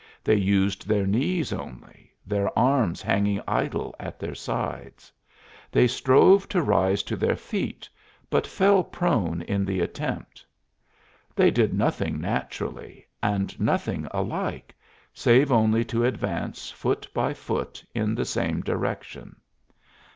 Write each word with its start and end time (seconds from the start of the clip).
They 0.23 0.33
used 0.35 0.87
their 0.87 1.05
knees 1.05 1.53
only, 1.53 2.11
their 2.25 2.49
arms 2.57 3.03
hanging 3.03 3.39
idle 3.47 3.93
at 3.99 4.17
their 4.19 4.33
sides. 4.33 5.11
They 5.71 5.85
strove 5.87 6.49
to 6.49 6.63
rise 6.63 7.03
to 7.03 7.15
their 7.15 7.35
feet, 7.35 7.87
but 8.27 8.47
fell 8.47 8.83
prone 8.83 9.43
in 9.43 9.63
the 9.63 9.79
attempt. 9.79 10.43
They 11.35 11.51
did 11.51 11.71
nothing 11.75 12.19
naturally, 12.19 13.05
and 13.21 13.59
nothing 13.59 14.07
alike, 14.09 14.73
save 15.13 15.51
only 15.51 15.85
to 15.85 16.03
advance 16.05 16.71
foot 16.71 17.07
by 17.13 17.35
foot 17.35 17.85
in 17.93 18.15
the 18.15 18.25
same 18.25 18.61
direction. 18.61 19.35